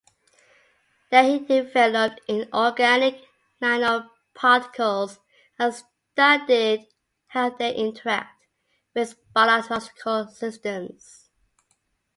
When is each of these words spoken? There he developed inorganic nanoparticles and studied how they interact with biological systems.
There 1.11 1.23
he 1.25 1.37
developed 1.45 2.21
inorganic 2.27 3.21
nanoparticles 3.61 5.19
and 5.59 5.75
studied 5.75 6.87
how 7.27 7.51
they 7.51 7.75
interact 7.75 8.43
with 8.95 9.15
biological 9.35 10.27
systems. 10.29 11.29